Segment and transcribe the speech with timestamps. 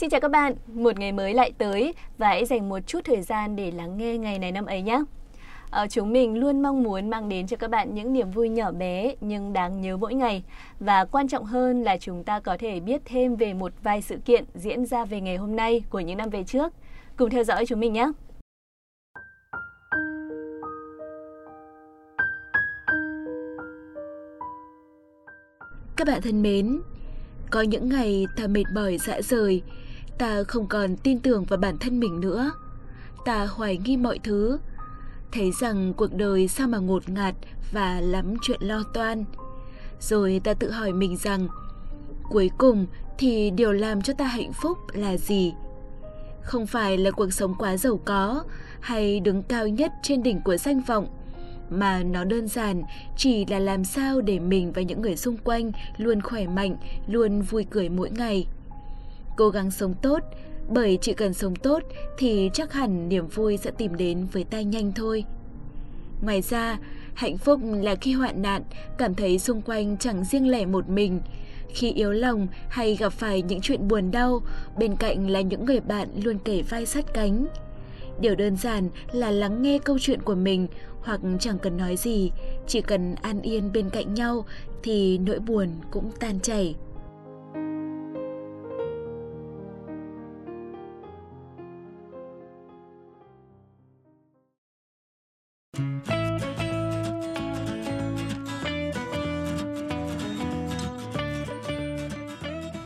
[0.00, 3.22] Xin chào các bạn, một ngày mới lại tới và hãy dành một chút thời
[3.22, 5.02] gian để lắng nghe ngày này năm ấy nhé.
[5.70, 8.72] À, chúng mình luôn mong muốn mang đến cho các bạn những niềm vui nhỏ
[8.72, 10.42] bé nhưng đáng nhớ mỗi ngày
[10.78, 14.16] và quan trọng hơn là chúng ta có thể biết thêm về một vài sự
[14.24, 16.72] kiện diễn ra về ngày hôm nay của những năm về trước.
[17.16, 18.06] Cùng theo dõi chúng mình nhé.
[25.96, 26.80] Các bạn thân mến,
[27.50, 29.62] có những ngày ta mệt mỏi dã rời,
[30.20, 32.50] ta không còn tin tưởng vào bản thân mình nữa.
[33.24, 34.58] Ta hoài nghi mọi thứ,
[35.32, 37.34] thấy rằng cuộc đời sao mà ngột ngạt
[37.72, 39.24] và lắm chuyện lo toan.
[40.00, 41.48] Rồi ta tự hỏi mình rằng,
[42.30, 42.86] cuối cùng
[43.18, 45.52] thì điều làm cho ta hạnh phúc là gì?
[46.42, 48.44] Không phải là cuộc sống quá giàu có
[48.80, 51.06] hay đứng cao nhất trên đỉnh của danh vọng,
[51.70, 52.82] mà nó đơn giản
[53.16, 56.76] chỉ là làm sao để mình và những người xung quanh luôn khỏe mạnh,
[57.06, 58.46] luôn vui cười mỗi ngày.
[59.36, 60.18] Cố gắng sống tốt,
[60.68, 61.82] bởi chỉ cần sống tốt
[62.18, 65.24] thì chắc hẳn niềm vui sẽ tìm đến với ta nhanh thôi.
[66.22, 66.78] Ngoài ra,
[67.14, 68.62] hạnh phúc là khi hoạn nạn,
[68.98, 71.20] cảm thấy xung quanh chẳng riêng lẻ một mình.
[71.68, 74.42] Khi yếu lòng hay gặp phải những chuyện buồn đau,
[74.78, 77.46] bên cạnh là những người bạn luôn kể vai sát cánh.
[78.20, 80.66] Điều đơn giản là lắng nghe câu chuyện của mình
[81.02, 82.30] hoặc chẳng cần nói gì,
[82.66, 84.44] chỉ cần an yên bên cạnh nhau
[84.82, 86.74] thì nỗi buồn cũng tan chảy.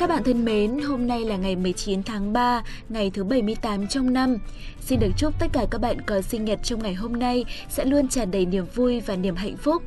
[0.00, 4.12] Các bạn thân mến, hôm nay là ngày 19 tháng 3, ngày thứ 78 trong
[4.12, 4.36] năm.
[4.80, 7.84] Xin được chúc tất cả các bạn có sinh nhật trong ngày hôm nay sẽ
[7.84, 9.82] luôn tràn đầy niềm vui và niềm hạnh phúc.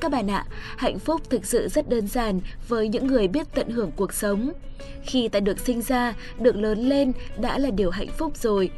[0.00, 0.44] Các bạn ạ,
[0.76, 4.52] hạnh phúc thực sự rất đơn giản với những người biết tận hưởng cuộc sống.
[5.02, 8.70] Khi ta được sinh ra, được lớn lên đã là điều hạnh phúc rồi.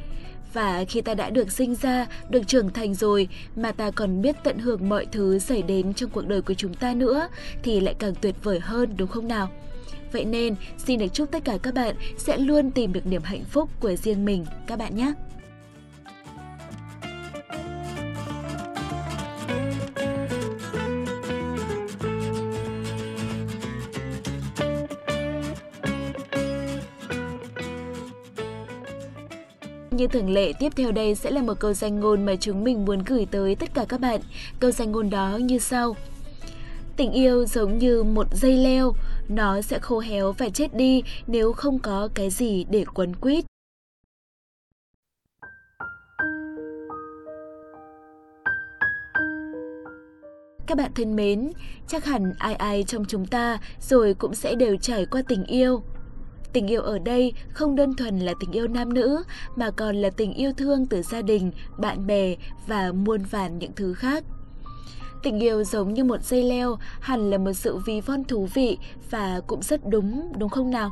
[0.55, 4.37] Và khi ta đã được sinh ra, được trưởng thành rồi mà ta còn biết
[4.45, 7.29] tận hưởng mọi thứ xảy đến trong cuộc đời của chúng ta nữa
[7.63, 9.51] thì lại càng tuyệt vời hơn đúng không nào?
[10.13, 13.45] Vậy nên, xin được chúc tất cả các bạn sẽ luôn tìm được niềm hạnh
[13.45, 15.13] phúc của riêng mình các bạn nhé.
[29.97, 32.85] Như thường lệ, tiếp theo đây sẽ là một câu danh ngôn mà chúng mình
[32.85, 34.21] muốn gửi tới tất cả các bạn.
[34.61, 35.97] Câu danh ngôn đó như sau.
[36.97, 38.93] Tình yêu giống như một dây leo,
[39.29, 43.45] nó sẽ khô héo và chết đi nếu không có cái gì để quấn quýt.
[50.67, 51.53] Các bạn thân mến,
[51.89, 55.83] chắc hẳn ai ai trong chúng ta rồi cũng sẽ đều trải qua tình yêu.
[56.55, 59.23] Tình yêu ở đây không đơn thuần là tình yêu nam nữ
[59.57, 62.35] mà còn là tình yêu thương từ gia đình, bạn bè
[62.67, 64.25] và muôn vàn những thứ khác.
[65.23, 68.79] Tình yêu giống như một dây leo, hẳn là một sự ví von thú vị
[69.11, 70.91] và cũng rất đúng, đúng không nào?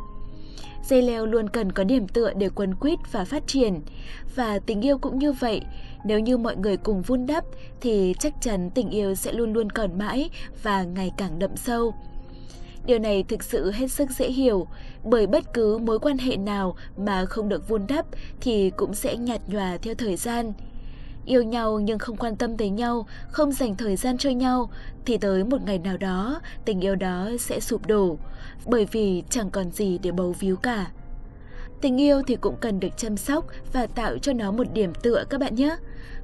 [0.88, 3.80] Dây leo luôn cần có điểm tựa để quấn quýt và phát triển.
[4.36, 5.60] Và tình yêu cũng như vậy,
[6.04, 7.44] nếu như mọi người cùng vun đắp
[7.80, 10.30] thì chắc chắn tình yêu sẽ luôn luôn còn mãi
[10.62, 11.94] và ngày càng đậm sâu.
[12.87, 14.66] Điều này thực sự hết sức dễ hiểu,
[15.04, 18.06] bởi bất cứ mối quan hệ nào mà không được vun đắp
[18.41, 20.53] thì cũng sẽ nhạt nhòa theo thời gian.
[21.26, 24.70] Yêu nhau nhưng không quan tâm tới nhau, không dành thời gian cho nhau,
[25.06, 28.19] thì tới một ngày nào đó, tình yêu đó sẽ sụp đổ,
[28.66, 30.87] bởi vì chẳng còn gì để bầu víu cả.
[31.81, 35.25] Tình yêu thì cũng cần được chăm sóc và tạo cho nó một điểm tựa
[35.31, 35.76] các bạn nhé.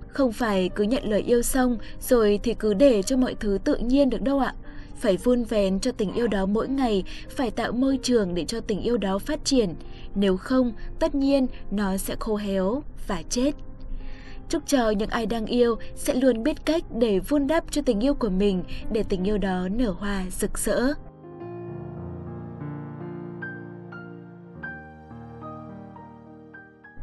[0.09, 3.77] Không phải cứ nhận lời yêu xong rồi thì cứ để cho mọi thứ tự
[3.77, 4.55] nhiên được đâu ạ.
[4.99, 8.61] Phải vun vén cho tình yêu đó mỗi ngày, phải tạo môi trường để cho
[8.61, 9.75] tình yêu đó phát triển.
[10.15, 13.53] Nếu không, tất nhiên nó sẽ khô héo và chết.
[14.49, 18.01] Chúc cho những ai đang yêu sẽ luôn biết cách để vun đắp cho tình
[18.01, 20.95] yêu của mình để tình yêu đó nở hoa rực rỡ.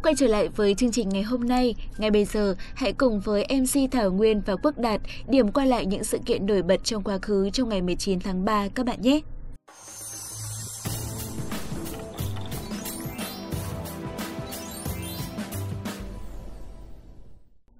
[0.06, 3.46] Quay trở lại với chương trình ngày hôm nay, ngay bây giờ hãy cùng với
[3.50, 7.04] MC Thảo Nguyên và Quốc Đạt điểm qua lại những sự kiện nổi bật trong
[7.04, 9.20] quá khứ trong ngày 19 tháng 3 các bạn nhé.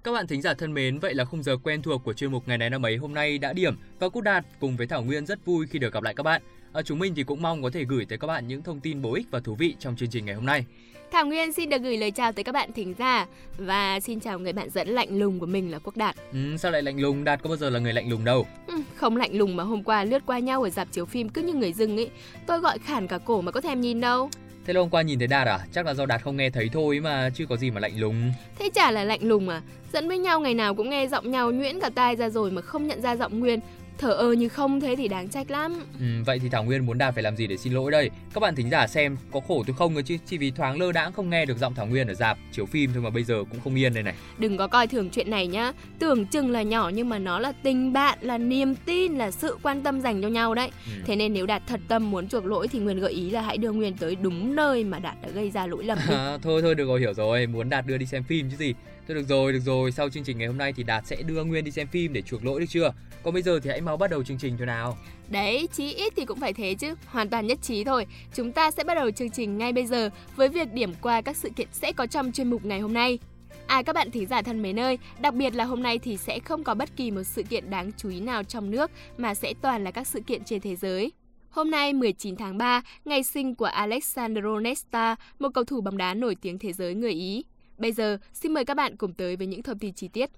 [0.04, 2.44] Các bạn thính giả thân mến, vậy là khung giờ quen thuộc của chuyên mục
[2.48, 5.26] ngày này năm ấy hôm nay đã điểm và Quốc Đạt cùng với Thảo Nguyên
[5.26, 6.42] rất vui khi được gặp lại các bạn.
[6.76, 9.02] À, chúng mình thì cũng mong có thể gửi tới các bạn những thông tin
[9.02, 10.66] bổ ích và thú vị trong chương trình ngày hôm nay.
[11.12, 13.28] Thảo Nguyên xin được gửi lời chào tới các bạn thính giả
[13.58, 16.16] và xin chào người bạn dẫn lạnh lùng của mình là Quốc Đạt.
[16.32, 17.24] Ừ, sao lại lạnh lùng?
[17.24, 18.48] Đạt có bao giờ là người lạnh lùng đâu.
[18.68, 21.42] Ừ, không lạnh lùng mà hôm qua lướt qua nhau ở dạp chiếu phim cứ
[21.42, 22.10] như người dưng ấy.
[22.46, 24.30] Tôi gọi khản cả cổ mà có thèm nhìn đâu.
[24.66, 25.60] Thế là hôm qua nhìn thấy Đạt à?
[25.74, 28.32] Chắc là do Đạt không nghe thấy thôi mà chứ có gì mà lạnh lùng.
[28.60, 29.62] Thế chả là lạnh lùng à?
[29.94, 32.62] Dẫn với nhau ngày nào cũng nghe giọng nhau nhuyễn cả tai ra rồi mà
[32.62, 33.60] không nhận ra giọng Nguyên
[33.98, 35.74] thở ơ như không thế thì đáng trách lắm.
[36.00, 38.10] Ừ, vậy thì Thảo Nguyên muốn Đạt phải làm gì để xin lỗi đây?
[38.34, 40.92] Các bạn thính giả xem có khổ tôi không rồi chứ, chỉ vì thoáng lơ
[40.92, 43.44] đãng không nghe được giọng Thảo Nguyên ở dạp chiếu phim thôi mà bây giờ
[43.52, 44.14] cũng không yên đây này.
[44.38, 45.72] Đừng có coi thường chuyện này nhá.
[46.00, 49.58] Tưởng chừng là nhỏ nhưng mà nó là tình bạn, là niềm tin, là sự
[49.64, 50.72] quan tâm dành cho nhau đấy.
[50.86, 51.02] Ừ.
[51.06, 53.58] Thế nên nếu Đạt thật tâm muốn chuộc lỗi thì Nguyên gợi ý là hãy
[53.58, 55.98] đưa Nguyên tới đúng nơi mà Đạt đã gây ra lỗi lầm.
[56.10, 58.74] À, thôi thôi được rồi hiểu rồi, muốn Đạt đưa đi xem phim chứ gì.
[59.08, 61.44] Thôi được rồi, được rồi, sau chương trình ngày hôm nay thì Đạt sẽ đưa
[61.44, 62.94] Nguyên đi xem phim để chuộc lỗi được chưa?
[63.24, 64.98] Còn bây giờ thì hãy mau bắt đầu chương trình thôi nào.
[65.30, 68.06] Đấy, chí ít thì cũng phải thế chứ, hoàn toàn nhất trí thôi.
[68.34, 71.38] Chúng ta sẽ bắt đầu chương trình ngay bây giờ với việc điểm qua các
[71.38, 73.20] sự kiện sẽ có trong chuyên mục ngày hôm nay.
[73.68, 76.40] À các bạn thính giả thân mến ơi, đặc biệt là hôm nay thì sẽ
[76.40, 79.54] không có bất kỳ một sự kiện đáng chú ý nào trong nước mà sẽ
[79.62, 81.12] toàn là các sự kiện trên thế giới.
[81.50, 86.14] Hôm nay 19 tháng 3, ngày sinh của Alexandro Nesta, một cầu thủ bóng đá
[86.14, 87.44] nổi tiếng thế giới người Ý.
[87.78, 90.30] Bây giờ, xin mời các bạn cùng tới với những thông tin chi tiết.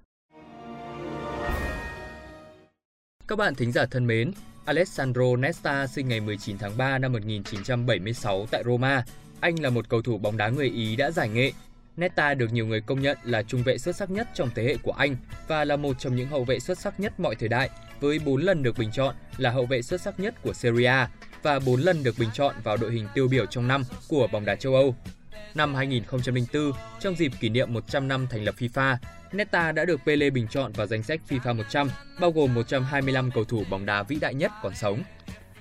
[3.28, 4.32] Các bạn thính giả thân mến,
[4.66, 9.06] Alessandro Nesta sinh ngày 19 tháng 3 năm 1976 tại Roma.
[9.40, 11.52] Anh là một cầu thủ bóng đá người Ý đã giải nghệ.
[11.98, 14.78] Nesta được nhiều người công nhận là trung vệ xuất sắc nhất trong thế hệ
[14.78, 15.16] của anh
[15.48, 17.70] và là một trong những hậu vệ xuất sắc nhất mọi thời đại,
[18.00, 21.10] với 4 lần được bình chọn là hậu vệ xuất sắc nhất của Serie A
[21.44, 24.46] và 4 lần được bình chọn vào đội hình tiêu biểu trong năm của bóng
[24.46, 24.96] đá châu Âu.
[25.58, 28.96] Năm 2004, trong dịp kỷ niệm 100 năm thành lập FIFA,
[29.32, 31.90] Nesta đã được Pele bình chọn vào danh sách FIFA 100,
[32.20, 35.04] bao gồm 125 cầu thủ bóng đá vĩ đại nhất còn sống.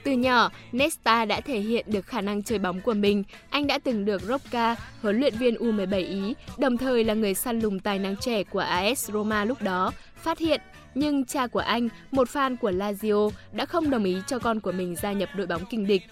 [0.05, 3.25] Từ nhỏ, Nesta đã thể hiện được khả năng chơi bóng của mình.
[3.51, 7.61] Anh đã từng được Roca, huấn luyện viên U17 Ý, đồng thời là người săn
[7.61, 10.61] lùng tài năng trẻ của AS Roma lúc đó, phát hiện.
[10.95, 14.73] Nhưng cha của anh, một fan của Lazio, đã không đồng ý cho con của
[14.73, 16.03] mình gia nhập đội bóng kinh địch.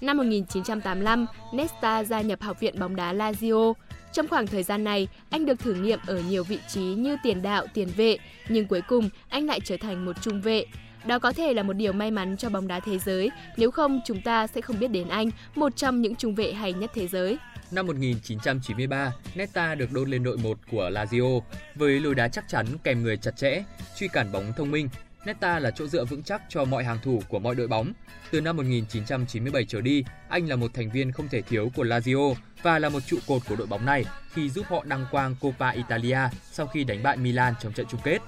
[0.00, 3.72] Năm 1985, Nesta gia nhập Học viện bóng đá Lazio.
[4.12, 7.42] Trong khoảng thời gian này, anh được thử nghiệm ở nhiều vị trí như tiền
[7.42, 8.16] đạo, tiền vệ,
[8.48, 10.64] nhưng cuối cùng anh lại trở thành một trung vệ.
[11.06, 14.00] Đó có thể là một điều may mắn cho bóng đá thế giới, nếu không
[14.04, 17.08] chúng ta sẽ không biết đến anh, một trong những trung vệ hay nhất thế
[17.08, 17.38] giới.
[17.70, 21.40] Năm 1993, Nesta được đôn lên đội 1 của Lazio
[21.74, 23.64] với lối đá chắc chắn kèm người chặt chẽ,
[23.98, 24.88] truy cản bóng thông minh,
[25.24, 27.92] Nesta là chỗ dựa vững chắc cho mọi hàng thủ của mọi đội bóng.
[28.30, 32.34] Từ năm 1997 trở đi, anh là một thành viên không thể thiếu của Lazio
[32.62, 35.70] và là một trụ cột của đội bóng này khi giúp họ đăng quang Coppa
[35.70, 36.18] Italia
[36.52, 38.18] sau khi đánh bại Milan trong trận chung kết.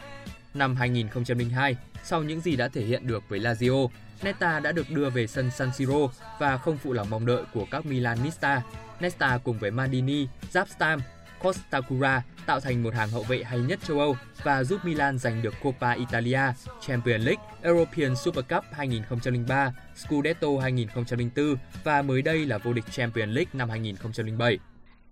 [0.55, 3.89] Năm 2002, sau những gì đã thể hiện được với Lazio,
[4.23, 6.09] Nesta đã được đưa về sân San Siro
[6.39, 8.62] và không phụ lòng mong đợi của các Milanista.
[9.00, 10.99] Nesta cùng với Mandini, Zapstam
[11.43, 15.43] Costacura tạo thành một hàng hậu vệ hay nhất châu Âu và giúp Milan giành
[15.43, 16.41] được Coppa Italia,
[16.87, 23.35] Champions League, European Super Cup 2003, Scudetto 2004 và mới đây là vô địch Champions
[23.35, 24.59] League năm 2007.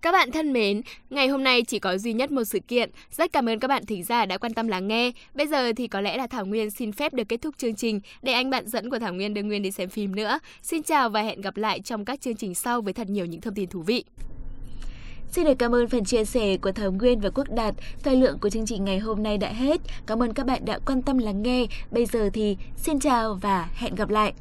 [0.01, 2.89] Các bạn thân mến, ngày hôm nay chỉ có duy nhất một sự kiện.
[3.11, 5.11] Rất cảm ơn các bạn thính giả đã quan tâm lắng nghe.
[5.33, 7.99] Bây giờ thì có lẽ là Thảo Nguyên xin phép được kết thúc chương trình
[8.21, 10.39] để anh bạn dẫn của Thảo Nguyên đưa Nguyên đi xem phim nữa.
[10.61, 13.41] Xin chào và hẹn gặp lại trong các chương trình sau với thật nhiều những
[13.41, 14.03] thông tin thú vị.
[15.31, 17.75] Xin được cảm ơn phần chia sẻ của Thảo Nguyên và Quốc Đạt.
[18.03, 19.81] Thời lượng của chương trình ngày hôm nay đã hết.
[20.07, 21.65] Cảm ơn các bạn đã quan tâm lắng nghe.
[21.91, 24.33] Bây giờ thì xin chào và hẹn gặp lại.